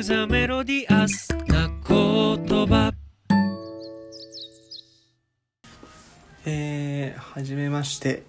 [0.00, 2.90] クザメロディアスな言葉。
[6.46, 8.22] えー、はじめまして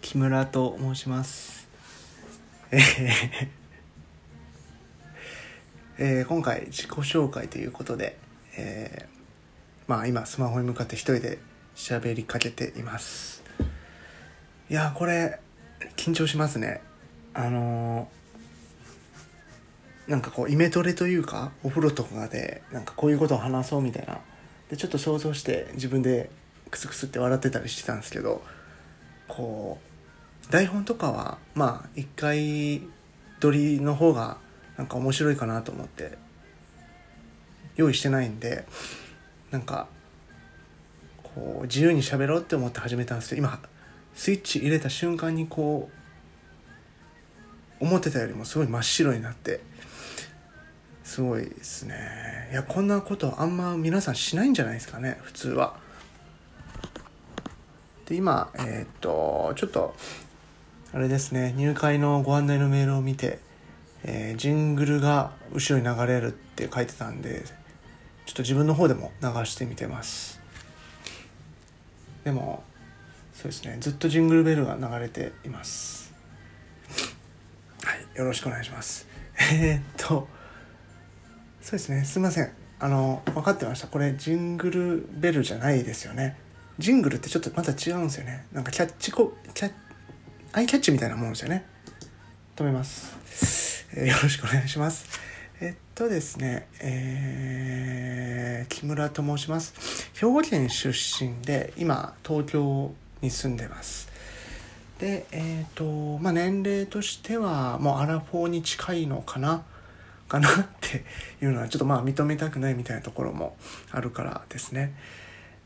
[0.00, 1.68] 木村と申します。
[2.72, 3.48] えー
[5.98, 8.16] えー今回自己紹介ということで、
[8.56, 9.06] えー
[9.86, 11.36] まあ今スマホに向かって一人で
[11.74, 13.44] 喋りかけています。
[14.70, 15.40] いやーこれ
[15.96, 16.80] 緊張しますね。
[17.34, 18.15] あのー
[20.08, 24.18] なんかこうイメトレというかお風呂とかでなんかこういうことを話そうみたいな。
[24.70, 26.30] でちょっと想像して自分で
[26.70, 28.42] クスクスって笑ってたりしてたんですけど
[29.28, 29.78] こ
[30.48, 32.82] う台本とかはまあ一回
[33.40, 34.38] 撮りの方が
[34.76, 36.18] なんか面白いかなと思って
[37.76, 38.66] 用意してないんで
[39.50, 39.88] なんか
[41.22, 43.60] こう自由に喋ろうって思って始めたんですけど今
[44.14, 45.90] スイッチ入れた瞬間にこ
[47.80, 49.60] う思ってたよりもすごい真っ白になって
[51.06, 52.48] すごいですね。
[52.50, 55.78] いやこんなことあんま皆さんしないんじゃないですかね普通は。
[58.06, 59.94] で今えーっとちょっと
[60.92, 63.38] あれですね入会のご案内のメールを見て、
[64.02, 67.44] えージングルが後ろに流れるって書いてたんで
[68.26, 70.40] ちょっと自分の方でも流してみてます。
[72.24, 72.64] でも
[73.32, 76.12] そうですねずっとジングルベルが流れています。
[77.84, 79.06] はいよろしくお願いします。
[79.52, 80.34] えーっと
[81.66, 82.04] そうですね。
[82.04, 82.52] すいません。
[82.78, 83.88] あの分かってました。
[83.88, 86.36] これジングルベルじゃないですよね。
[86.78, 88.46] ジングルってちょっとまた違うんですよね。
[88.52, 89.72] なんかキャッチコキャッ
[90.52, 91.66] アイキャッチみたいなもんですよね。
[92.54, 95.06] 止めます、えーよろしくお願いします。
[95.60, 96.68] えっとですね。
[96.78, 100.08] えー木村と申します。
[100.14, 104.08] 兵庫県出身で今東京に住んでます。
[105.00, 109.64] でえっ、とまあ年齢としてはもうアラフォーに近いのかな。
[110.28, 111.04] かなって
[111.42, 113.56] いうのはちょっとまあ認めたくないみたいなところも
[113.90, 114.94] あるからですね。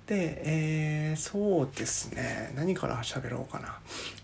[0.06, 2.52] で、えーそうですね。
[2.56, 3.78] 何から喋ろうかな。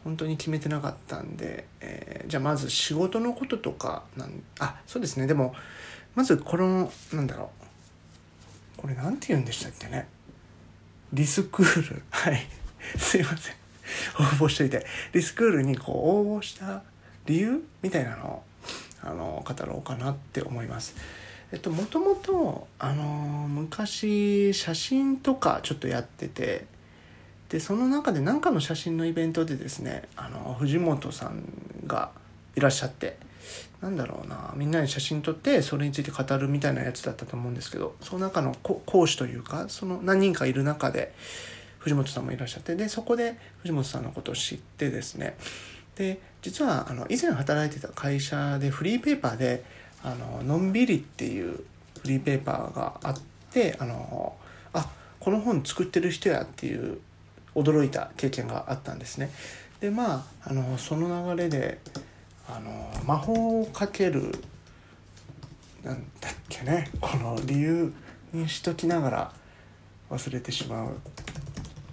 [0.04, 5.26] 本当に決めてなかったんで、えーじゃあまず仕事のこととかなんあそうですね。
[5.26, 5.54] でも
[6.14, 7.50] まずこのなんだろ
[8.78, 8.80] う。
[8.82, 10.08] これなんて言うんでしたっけね。
[11.12, 12.02] リスクール。
[12.10, 12.46] はい。
[12.98, 13.54] すいません。
[14.18, 14.84] 応募しといて。
[15.12, 16.82] リスクールにこう応募した
[17.26, 18.42] 理由みたいなのを
[19.02, 20.94] あの語ろうかなって思います。
[21.52, 23.04] えっともともとあの
[23.48, 26.66] 昔写真とかちょっとやってて
[27.48, 31.44] でその中で何かの写真のイベントでですねあの藤本さん
[31.86, 32.10] が
[32.56, 33.16] いらっしゃって
[33.80, 41.14] なんだろうなみんなで写真撮ってそれについて語るみたいなやつだったと思うんですけどその中の講師というかその何人かいる中で
[41.78, 45.36] 藤本さんもいらっしゃってでそこで藤本さんのことを知ってですね
[45.94, 49.64] で実はあの以前働いてた会社でフリーペーパーで
[50.04, 51.64] 「あののんびり」っていうフ
[52.04, 53.20] リーペーパーがあっ
[53.50, 54.36] てあの
[54.72, 57.00] あこの本作ってる人やっていう
[57.56, 59.32] 驚いた経験があったんですね。
[59.80, 61.80] でまああのその流れで
[62.48, 64.32] あの魔法をかける
[65.82, 67.92] なんだっけねこの理由
[68.32, 69.32] にしときながら
[70.10, 70.90] 忘れてしまう。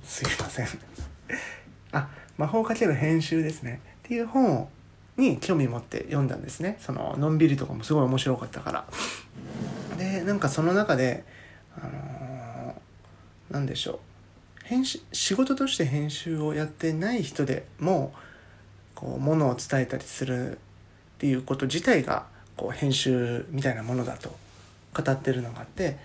[0.05, 0.67] すいません。
[1.91, 3.81] あ魔法をかける編集ですね。
[4.03, 4.67] っていう本
[5.17, 6.77] に興味持って読んだんですね。
[6.79, 8.85] そののんびりとかもすごい面白かったから。
[9.97, 11.23] でなんかその中で
[11.77, 13.99] あのーなんでしょう。
[14.65, 18.13] 編集仕事として編集をやってない人でも
[18.95, 20.57] こうものを伝えたりするっ
[21.19, 22.25] ていうこと自体が
[22.57, 24.35] こう編集みたいなものだと
[24.93, 25.97] 語ってるのがあって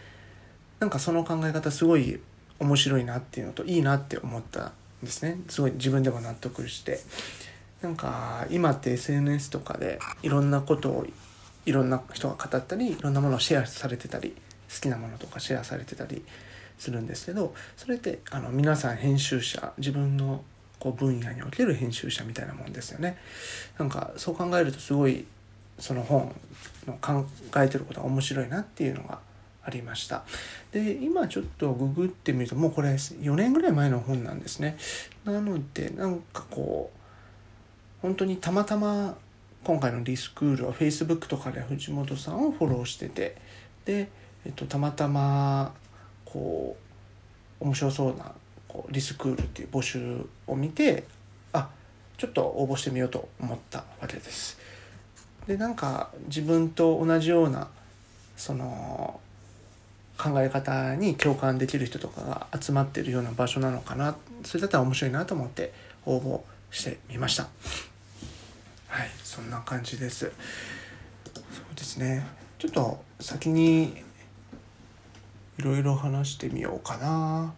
[0.81, 2.21] なんかその考え方すごい
[2.59, 4.73] 面白いなっていうのといいなって思ったん
[5.03, 5.39] ですね。
[5.49, 7.01] すごい自分でも納得して。
[7.83, 11.07] なんか今って SNS とかでいろんなことを
[11.65, 14.35] いろんな人が語ったりいろんなものをシェアされてたり
[14.75, 16.25] 好きなものとかシェアされてたり
[16.79, 20.43] するんですけどそれってあの皆さん編集者自分の
[20.79, 23.19] こう分野における編集者みたいなもんですよね。
[23.79, 25.27] なんかそう考えるとすごい
[25.79, 26.35] その本
[26.87, 27.27] の考
[27.57, 29.19] えてることが面白いなっていうのが
[29.65, 30.25] ありました。
[30.73, 34.79] で今ちょっとググってみるともうこれ4年ぐらい前の本なんですね。
[35.25, 36.98] なのでなんかこう
[38.03, 39.17] 本当にたまたま
[39.65, 43.37] 今回のリスクールは Facebook とかで藤本さんをフォローしてて
[43.85, 44.09] で、
[44.47, 45.75] えっと、たまたま
[46.25, 46.77] こ
[47.61, 48.33] う面白そうな
[48.69, 51.05] こうリスクールっていう募集を見て
[51.53, 51.69] あ
[52.17, 54.59] ちょっと応募してみようと思ったわけです。
[55.47, 57.69] でなんか自分と同じような
[58.37, 59.19] その
[60.19, 65.73] 考え方に共感できる人とかが集まってるような場所なのかなそれだったら面白いなと思って
[66.05, 66.41] 応募
[66.71, 67.49] してみました
[68.89, 70.33] はいそんな感じです。
[71.35, 72.27] そうですね。
[72.59, 74.03] ちょっと先に
[75.59, 77.53] いろいろ話してみようかな。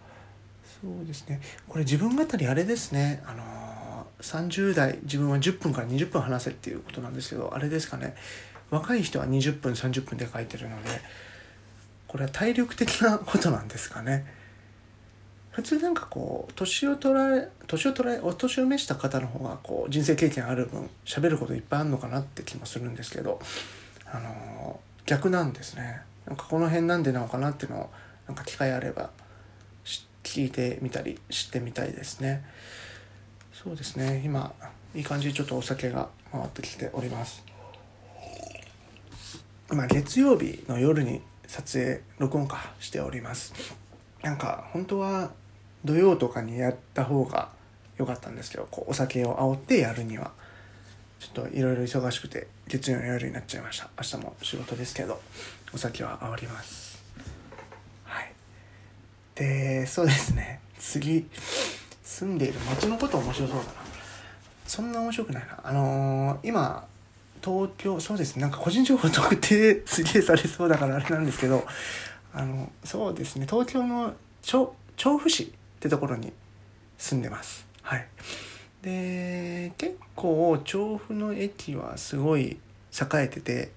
[0.83, 1.41] そうですね。
[1.69, 3.23] これ自分語りあれですね。
[3.27, 8.15] あの30代自分は10分から20分話せっていうことなんですけどあれですかね。
[8.71, 10.91] 若い人は20分30分で書いてるので
[12.07, 14.27] これは体力的なことなんですかね。
[15.51, 23.41] 普通なんかこう年を取られ年を取られお年を召した方の方がこう人生経験ある分喋ることいっぱいあるのかなって気もするんですけど
[24.07, 26.03] あの逆なんですね。
[26.27, 27.91] なんかこの辺なんでなのかなっていうのを
[28.29, 29.11] なんか機会あれば
[30.23, 32.45] 聞いてみたりしてみたいですね。
[33.53, 34.23] そうですね。
[34.25, 34.53] 今
[34.95, 37.45] いい感じにちょっとお酒が回ってきております。
[39.69, 43.53] まあ月曜日の夜に撮影録音かしております。
[44.23, 45.31] なんか本当は
[45.85, 47.49] 土曜とかにやった方が
[47.97, 50.33] 良かったんですけどこうお酒を煽ってやるには。
[51.21, 53.91] ちょっといろいろ忙しくて月曜の夜になっちゃいました。
[53.99, 55.21] 明日も仕事ですけど
[55.75, 57.05] お酒は煽ります。
[58.05, 58.33] はい。
[59.35, 60.61] でそうですね。
[60.79, 61.29] 次。
[62.03, 63.73] 住んでいる街のこと面白そうだな。
[64.67, 65.61] そんな面白くないな。
[65.63, 66.87] あのー、今
[67.45, 68.43] 東京そうですね。
[68.43, 71.67] なんか個人情報特定すげえされそうだからあれなんですけど
[72.33, 73.47] あのそうですね。
[73.49, 74.75] 東京の調
[75.19, 75.49] 布市っ
[75.81, 76.33] てところに
[76.99, 77.67] 住んでます。
[77.83, 78.07] はい。
[78.83, 82.59] で結構調布の駅はすごい栄
[83.15, 83.73] えてて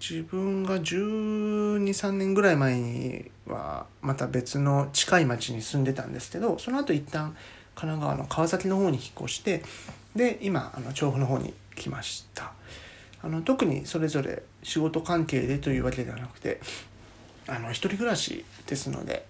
[0.00, 7.36] 自分が123年ぐらい前にはまた別の近い町に住んでたんですけどその後一旦
[7.74, 9.62] 神奈川の川崎の方に引っ越して
[10.16, 12.52] で今あの調布の方に来ました。
[13.24, 16.60] あの特にそれぞれ仕事関係でというわけではなくて
[17.48, 19.26] あの一人暮らしですので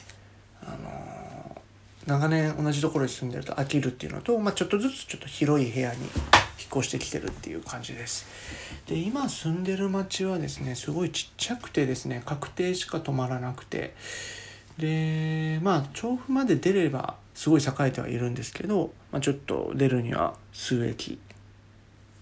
[0.63, 1.61] あの
[2.07, 6.11] 長年同じところに住んでると飽きるっていうのと、まあ、ちょっとずつちょっと広い部屋に引っ
[6.71, 8.27] 越してきてるっていう感じです。
[8.87, 13.95] で今住んでる町はですねすごいちっちゃくてですね確定しか止まらなくて。
[14.79, 21.19] でまあ調布まで出ればすごい栄えてはいるんですけど、まあ、ちょっと出るには数駅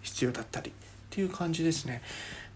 [0.03, 0.73] 必要だったりっ
[1.11, 2.03] ていう感じですね。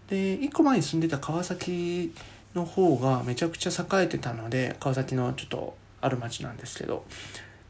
[0.09, 2.13] で1個前に住んでた川崎
[2.55, 7.05] の方がめちゃくちゃ栄えてたので川崎のちょっとある町なんですけど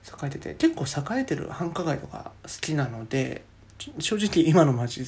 [0.06, 3.44] 栄えてて結構栄えてる繁華街とか好きなので
[4.00, 5.04] 正直今の町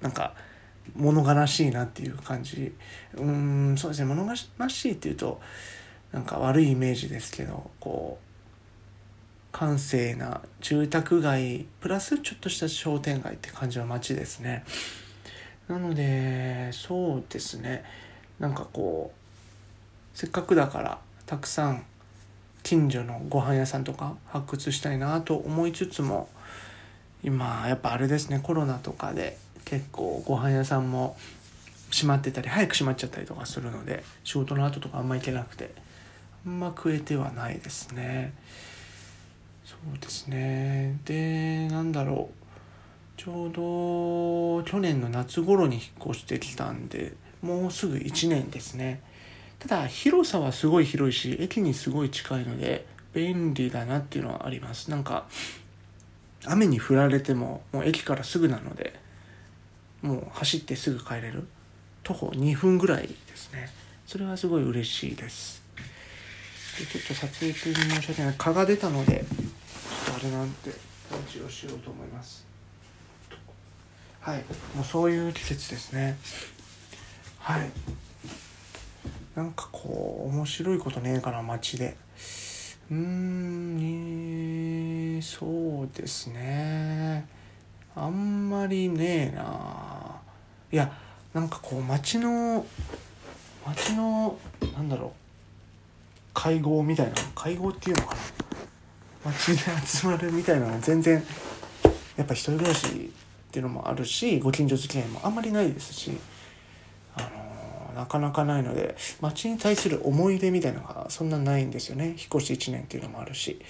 [0.00, 0.34] なんか
[0.96, 2.72] 物悲しいなっていう感じ。
[3.16, 5.40] うんそうですね物悲しいっていうと
[6.12, 8.28] なんか悪いイメージですけどこう
[9.52, 14.64] 閑静な住宅街プラスちょっとした商店街って感じの街ですね。
[15.68, 17.84] なのでそうですね。
[18.38, 19.17] なんかこう
[20.18, 21.84] せっかくだからたくさん
[22.64, 26.28] 近所のご飯屋さんとか発掘したいなと思いつつも
[27.22, 31.16] 今やっぱあれですねコロナとかで結構ご飯屋さんも
[31.92, 35.70] 閉まってたり早く閉まっちゃったりとかするので仕事の後とかあんま行けなくて
[36.44, 38.32] あんま食えてはないですね。
[39.64, 40.98] そうですね。
[41.04, 43.20] でなんだろう。
[43.20, 49.00] ちょうど去年の夏頃に引っ越してきたんでもうすぐ1年ですね。
[49.58, 54.90] ただ広さはすごい広いし駅にすごい近いので便利だなっていうのはあります。
[54.90, 55.26] なんか
[56.44, 58.94] 雨に降られてももう駅からすぐなので
[60.02, 61.46] もう走ってすぐ帰れる。
[62.04, 63.68] 徒歩2分ぐらいですね。
[64.06, 65.62] それはすごい嬉しいです。
[66.78, 68.34] でちょっと撮影中に申し訳ない。
[68.38, 69.24] 蚊が出たので
[70.06, 70.76] ちょっとあれなんてラ
[71.30, 72.46] ジオしようと思います。
[74.20, 74.44] はい。
[74.74, 76.16] もうそういう季節ですね。
[77.40, 77.70] はい。
[79.38, 81.96] なんかこう面白いことねえかな街で。
[82.90, 82.96] うー
[85.18, 87.24] ん、そうですね。
[87.94, 90.20] あんまりねえな。
[90.72, 90.92] いや
[91.32, 92.66] なんかこう街の
[93.64, 94.36] 街の
[94.74, 95.10] なんだろう。
[96.34, 98.20] 会合みたいな会合っていうのかな。
[99.26, 101.22] 街で集まるみたいなの全然
[102.16, 102.90] やっぱ一人暮らしっ
[103.52, 106.18] ていうのもあるしご近所付き合いもあんまりないですし。
[107.94, 112.08] なかなかないので町に対する思い出みたいなのがそんなないんですよね。
[112.08, 113.60] 引っ越し1年っていうのもあるし。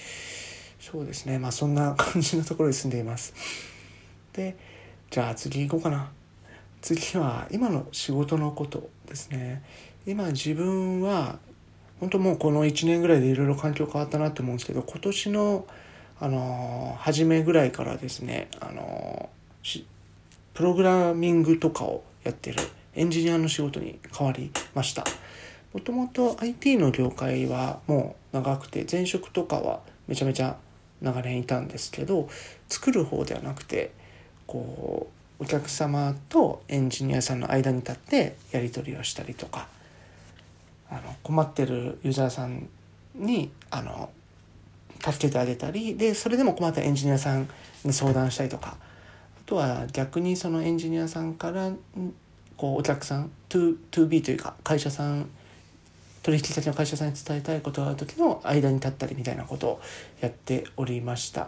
[0.79, 1.37] そうですね。
[1.39, 3.33] まあそんな感じのところに住んでいます。
[4.33, 4.55] で
[5.09, 6.09] じゃあ次行こうかな。
[6.81, 9.63] 次は今の仕事のことですね。
[10.05, 11.39] 今自分は
[11.99, 15.67] 本当もうこの1年ぐらいでいろいろ環境変わったなって思うんですけど今年の
[16.21, 19.29] あの初めぐらいからですねあの
[20.53, 22.57] プログラミングとかをやってる
[22.95, 25.03] エンジニアの仕事に変わりました。
[25.73, 30.57] もともと IT の業界はもう長くて前職とかはめちゃめちゃ
[31.01, 32.27] 長年いたんですけど
[32.67, 33.91] 作る方ではなくて
[34.47, 35.07] こ
[35.39, 39.67] うお客様とエンジニアさんの間に立ってやり取りをしたりとか
[40.89, 42.67] あの困ってるユーザーさん
[43.15, 44.09] にあの
[45.01, 47.47] 助けてあげたりでそれでも困ったエンジニアさん
[47.85, 48.81] に相談したりとかあ
[49.45, 51.71] とは逆にそのエンジニアさんから
[52.59, 55.29] こうお客さん 2B というか会社さん
[56.23, 59.81] 取引先の会社さんに伝えたいことがある時の間に立ったりみたいなことを
[60.19, 61.47] やっておりました。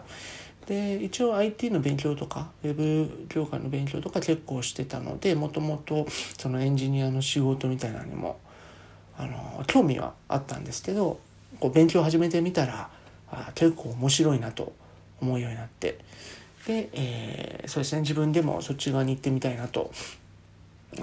[0.66, 6.06] で一応 IT の勉強とかウェブ業界の勉強とか結構してたのでもともと
[6.38, 8.40] そのエンジニアの仕事みたいなのにも
[9.18, 11.18] あの興味はあったんですけど
[11.60, 12.88] こう勉強を始めてみたら
[13.30, 14.72] あ結構面白いなと
[15.20, 15.98] 思うようになって
[16.66, 19.90] で、えー、そうですね自分でもそっち側に行ってみたいなと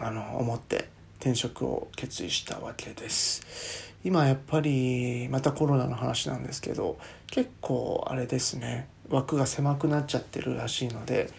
[0.01, 3.93] あの思って転職を決意したわけです。
[4.03, 8.88] 今やっぱりまたコロナの話なんですけど結構あれですね。
[9.10, 11.31] 枠が狭くなっちゃってるらしいので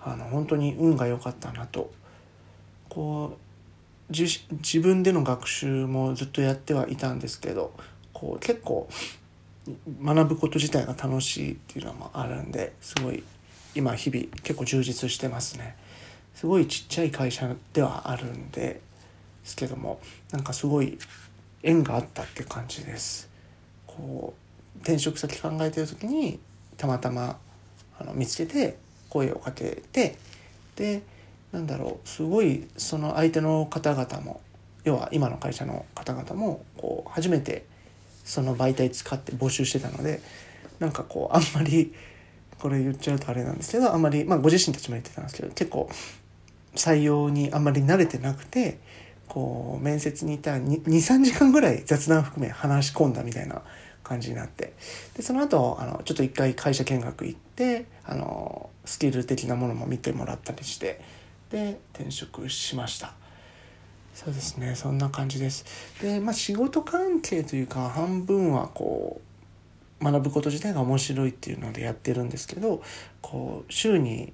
[0.00, 1.90] あの本当に運が良かったなと。
[2.88, 7.72] こう自分での学習もずっとやってはいたんですけど
[8.14, 8.88] こう結構
[10.02, 13.22] 学ぶこと自体が楽しいっていうのもあるんですごい
[13.74, 15.76] 今日々結構充実してますね。
[16.38, 18.80] すごいちっちゃい会社ではあるんで
[19.42, 19.98] すけども
[20.30, 20.96] なんかすごい
[21.64, 23.28] 縁があったって感じです。
[23.88, 24.34] こ
[24.76, 26.38] う転職先考えてる時に
[26.76, 27.38] たまたま
[27.98, 28.76] あの見つけて
[29.08, 30.16] 声をかけて
[30.76, 31.02] で
[31.50, 34.40] なんだろうすごいその相手の方々も
[34.84, 37.64] 要は今の会社の方々もこう初めて
[38.24, 40.20] その媒体使って募集してたので
[40.78, 41.92] なんかこうあんまり
[42.60, 45.90] これ言っちゃうとあれなんですけどあんまりまあご自身たちも言ってたんですけど結構
[46.78, 48.78] 採用にあんまり慣れてなくて
[49.28, 53.62] こう面接に行ったら23時間ぐらい雑談含め話し込んだみたいな
[54.02, 54.72] 感じになって。
[55.16, 61.00] でその後あのちょっと一回会社見学行ってあのスキル的なものも見てもらったりして
[61.50, 63.14] で転職しました。
[64.14, 65.64] そうですねそんな感じです。
[66.00, 69.20] でまあ仕事関係というか半分はこ
[70.00, 72.82] う学ぶこと自体が面白いっていうのでやってるんですけど
[73.20, 74.32] こう週に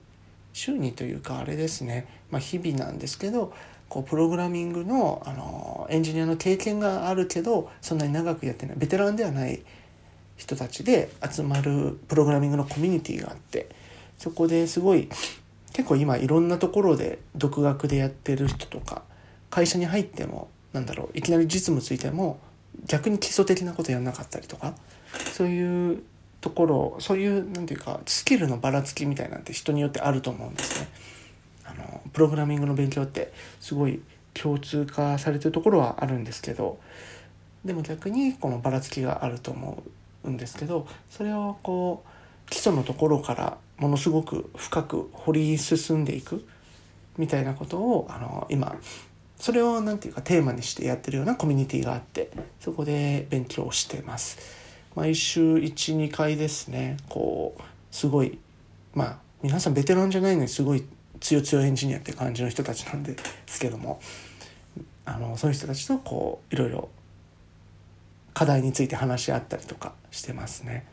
[0.54, 3.52] 週にというかあれですね、まあ、日々なんですけど
[3.88, 9.62] こうプログラミングのあのエンジニアの経験があるけどそんなに長くやってないベテランではない
[10.36, 13.68] 人たちで集まるプログラミングのコミュニティがあって
[14.16, 15.08] そこですごい
[15.72, 19.02] 結構今いろんなところで独学でやってる人とか
[19.50, 22.38] 会社に入ってもなんだろういきなり実務ついても
[22.86, 24.74] 逆に基礎的なことやんなかったりとか
[25.32, 26.02] そういう
[26.44, 30.88] ところそういう何て言うかスキルのばらつきみたいなんて人によってあると思うんですね。
[31.64, 34.02] あのプログラミングの勉強ってすごい
[34.34, 36.78] 共通化されてるところはあるんですけど
[37.64, 39.82] でも逆にこのばらつきがあると思
[40.24, 42.04] うんですけどそれをこ
[42.46, 46.46] う基礎のところからものすごく深く掘り進んでいく
[47.16, 48.76] みたいなことをあの今
[49.38, 54.63] それを何て言うかテーマにしてやってるようなコミュニティがあってそこで勉強してます。
[54.94, 58.38] 毎週12回ですねこうすごい
[58.94, 60.84] まあ皆さんベテランじゃないのにすごい
[61.20, 64.00] 強強エンジニアって感じの人たちなんですけども
[65.04, 66.88] あのそういう人たちとこういろいろ
[68.32, 70.84] 課題について話し合ったりとかしてますね。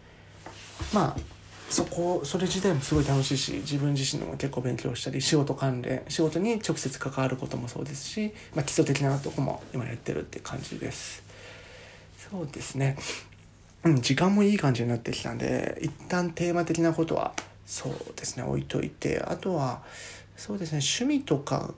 [0.94, 1.22] まあ
[1.70, 11.24] そこそれ自体もすごい楽しいし自分自身でも結構勉強したり仕事関連仕事に直接関わることもそうですし、まあ、基礎的なとこも今やってるって感じです。
[12.30, 12.98] そうですね。
[13.84, 17.34] うん、時間もいい感じになってきたんで一旦テーマ的なことは
[17.66, 19.22] そうですね置いといて。
[19.22, 19.82] あとは
[20.36, 21.74] そうですね趣味とか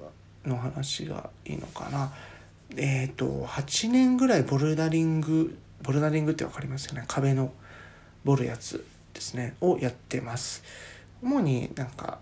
[0.46, 2.12] の話がいいのかな。
[2.76, 7.04] えっ、ー、と8年ぐらいボルダリングボルダリングって分かりますよね。
[7.08, 7.52] 壁の
[8.24, 10.64] ボルやつですねをやってます。
[11.22, 12.20] 主になんか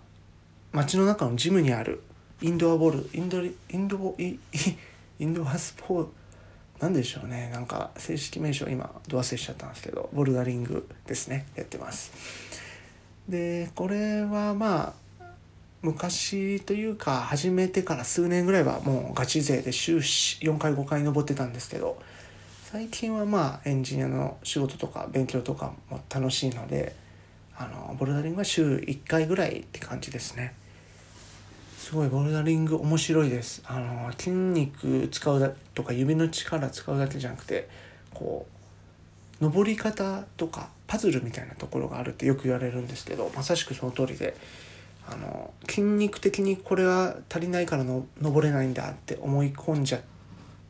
[0.72, 2.02] 街の中のジムにある
[2.40, 4.38] インドアボールインドインドイ
[5.18, 6.21] インドアスポーな
[6.88, 7.50] んでしょうね。
[7.52, 11.46] なんか正式名称今ド忘れしちゃったんですけどボルダリングですね。
[11.54, 12.12] やってます。
[13.28, 15.24] でこれはまあ
[15.82, 22.00] 昔というか始めてから数年ぐらいはもうガチ勢で週4回5回登ってたんですけど
[22.64, 26.94] 最近はまあエンジニアの仕事とか勉強とかも楽しいので
[27.56, 30.54] あのボルダリングは週1回ぐらいって感じですね。
[31.82, 33.60] すごいボルダリング面白いです。
[33.66, 37.68] あの筋肉使うだとか指の力使うだけじゃなくて
[38.14, 38.46] こ
[39.40, 44.36] う登り方とかパズルみたいなところがあるってよく言われるんですけどまさしくその通りで
[45.10, 50.02] あの筋肉的にこれは足りないからの登れないんだって思い込んじゃっ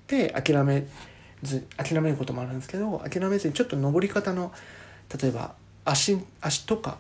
[0.07, 0.87] て諦め
[1.43, 4.51] ず諦めることもあるんですけど諦めずにちょっと登り方の
[5.21, 6.97] 例えば足足とか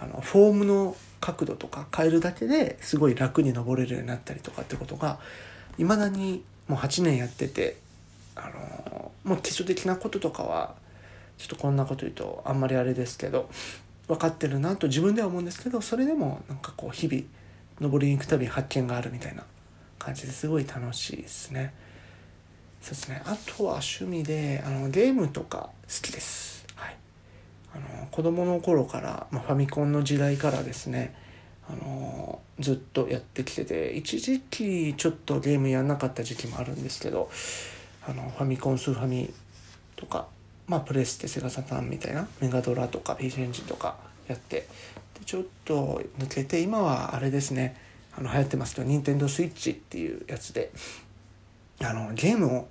[0.00, 5.18] あのフォームの角度とか変えるだけですごい楽に登れるようになったりとかってことが
[5.78, 7.78] いまだにもう8年やってて
[8.36, 10.74] あのもう基礎的なこととかは
[11.38, 13.48] ちょっとこんなこと言うとあんまりあれですけど
[14.06, 17.22] 分かってるなと自分では思うんですけどそれでもなんかこう日々
[17.80, 19.44] 登りに行くたび発見があるみたいな
[19.98, 21.72] 感じですごい楽しいですね。
[22.82, 23.22] そうですね。
[23.24, 26.53] あとは趣味であのゲームとか好きです。
[27.74, 31.14] あの子供の頃から、まあ、ファミコンの時代からですね
[31.68, 37.30] あのずっとやってきてて一時期ちょっとゲームやんなかった時期もあるんですけど
[38.06, 39.32] あのファミコンスーファミ
[39.96, 40.26] とか
[40.66, 43.96] まあプレステセガサタンみたいなメガドラとか PC エンジンとか
[44.28, 44.68] やって
[45.18, 47.76] でちょっと抜けて今はあれですね
[48.16, 50.70] あの流行ってますけど任天堂スイッチっていうやつで
[51.80, 52.68] あのゲームを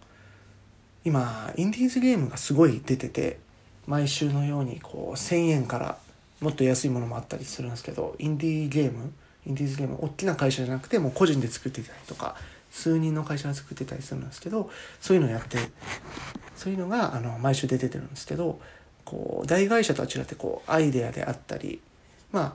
[1.03, 3.39] 今インディーズゲームがすごい出てて
[3.87, 5.97] 毎週のようにこう1,000円から
[6.39, 9.13] もっと安いものもあったりするんですけどインディーゲーム
[9.45, 12.35] インディーズゲーム大きな会社じゃなくてもう個人で作ってたりとか
[12.71, 15.57] 数人の会社が作ってたりするんですけどそういうのをやって
[16.55, 18.59] そういうのがあの毎週出ててるんですけど
[19.05, 21.81] こう大会社とは違ってこうアイデアであったり
[22.31, 22.53] まあ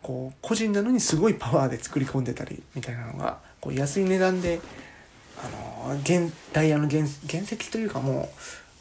[0.00, 4.60] こう個人なのにすごいパワーで作り込んでたりみたいなのがこう安い値段で
[5.38, 6.00] あの
[6.52, 8.28] ダイヤの原原石というかもう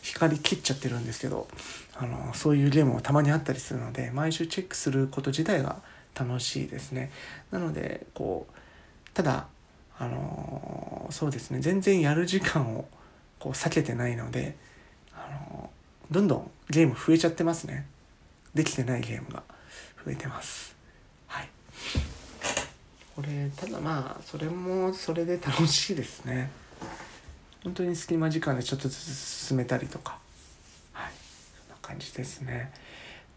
[0.01, 1.47] 光切っちゃってるんですけど
[1.95, 5.77] あのそういうゲームもたまにあったりするので毎週チェックすること自体が
[6.15, 7.11] 楽しいですね。
[7.51, 8.53] なのでこう
[9.13, 9.47] ただ
[9.97, 12.87] あのそうですね全然やる時間を
[13.39, 14.55] こう避けてないので
[15.13, 15.69] あの
[16.09, 17.85] どんどんゲーム増えちゃってますね。
[18.53, 19.43] できてないゲームが
[20.03, 20.75] 増えてます。
[21.27, 21.49] はい。
[23.15, 26.49] これただまあそれもそれで楽しいですね。
[27.63, 28.99] 本当に隙間時間でちょっとずつ
[29.47, 30.17] 進めたりとか。
[30.93, 31.11] はい。
[31.57, 32.71] そんな感じですね。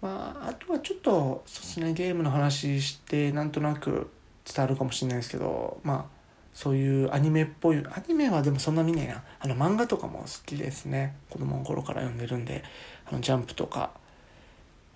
[0.01, 4.11] まああとはちょっとそうですねゲームの話してなんとなく
[4.45, 6.05] 伝わるかもしれないですけどまあ
[6.53, 9.25] そういうアニメっぽいアニメはでもそんな見ないな。
[9.41, 11.17] あの漫画とかも好きですね。
[11.31, 12.63] 子供の頃から読んでるんで
[13.07, 13.91] あのジャンプとか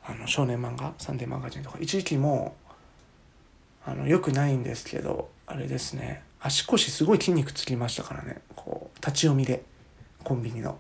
[0.05, 1.79] あの少年漫画サンデーマガジンとか。
[1.81, 2.57] 一時期も
[3.85, 6.23] あのよくないんですけどあれですね。
[6.41, 8.41] 足腰すごい筋肉つきましたからね。
[8.55, 9.63] こう立ち読みで
[10.25, 10.79] コンビニの。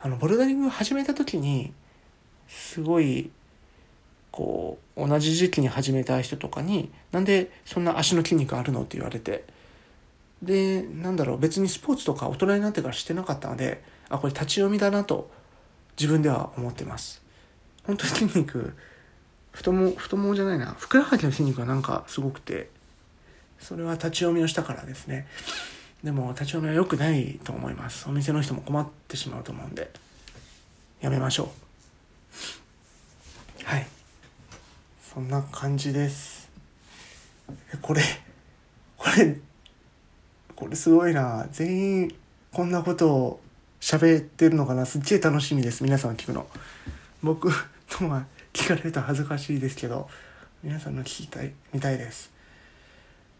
[0.00, 1.72] あのボルダリング始めた時に
[2.48, 3.30] すごい
[4.32, 9.44] こう同じ時期に始めた人とかになんでそんな足の筋肉あるのって言われて。
[10.42, 15.30] でなんだろう別にスポーツとか大人になってからしてなかったのであこれ立ち読みだなと
[15.96, 17.22] 自分では思ってます。
[17.86, 18.74] 本当に筋肉
[19.52, 22.70] 太も太ももじゃないなふくらはぎの筋肉がなんかすごくて
[23.60, 25.26] それは立ち読みをしたからですね。
[26.04, 28.08] でも立ち読みは良くないと思います。
[28.08, 29.90] お店の人も困ってしまうと思うんで。
[31.00, 31.52] やめましょ
[33.62, 33.64] う。
[33.64, 33.86] はい。
[35.02, 36.50] そんな感じです。
[37.72, 38.02] えこれ
[38.96, 39.36] これ
[40.56, 41.46] これすごいな。
[41.52, 42.14] 全員
[42.52, 43.40] こんなことを
[43.80, 44.86] 喋ってるのかな。
[44.86, 46.46] すっげえ楽しみです皆さん聞くの。
[47.22, 47.48] 僕
[48.00, 50.08] のは聞かれると恥ずかしいですけど
[50.62, 52.32] 皆さんの聞きたい見たいです。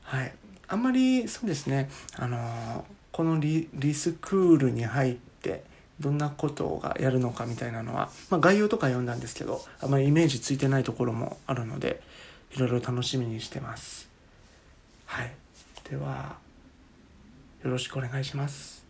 [0.03, 0.33] はい。
[0.69, 1.91] あんまりそうですね。
[2.17, 5.65] あのこのリリスクールに入って
[6.01, 12.03] どんなことがやるのかみたいなのは、まあ、概要とか読んだんですけどあんまりイメージついてないところもあるので
[12.57, 14.09] いろいろ楽しみにしてます。
[15.07, 15.33] はい。
[15.91, 16.37] では
[17.63, 18.85] よろしくお願いします。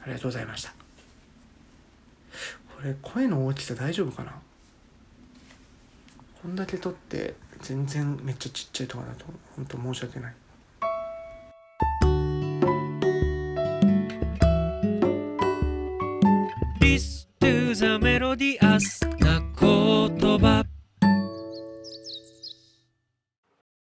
[0.00, 0.70] ありがとうございました。
[2.74, 4.32] これ声の大きさ大丈夫かな？
[6.42, 10.34] こんだけ撮って全然めっちゃちっちゃいとかだと本当申し訳ない。
[18.32, 18.56] episodi